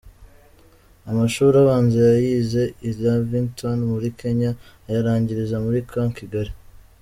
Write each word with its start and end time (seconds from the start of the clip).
Amashuri 1.09 1.55
abanza 1.63 1.97
yayize 2.11 2.61
i 2.89 2.91
Lavington 3.01 3.77
muri 3.91 4.07
Kenya, 4.19 4.51
ayarangiriza 4.87 5.55
muri 5.65 5.79
Camp 5.91 6.11
Kigali. 6.19 6.51